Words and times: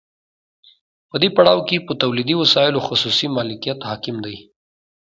په 1.09 1.15
دې 1.21 1.29
پړاو 1.35 1.65
کې 1.67 1.85
په 1.87 1.93
تولیدي 2.01 2.35
وسایلو 2.41 2.85
خصوصي 2.87 3.27
مالکیت 3.37 3.79
حاکم 3.89 4.15
دی 4.25 4.37